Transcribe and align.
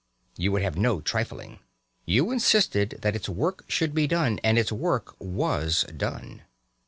You 0.35 0.51
would 0.51 0.63
have 0.63 0.75
no 0.77 0.99
trifling. 0.99 1.59
You 2.07 2.31
insisted 2.31 2.97
that 3.03 3.15
its 3.15 3.29
work 3.29 3.65
should 3.67 3.93
be 3.93 4.07
done, 4.07 4.39
and 4.43 4.57
its 4.57 4.71
work 4.71 5.15
was 5.19 5.85
done. 5.95 6.41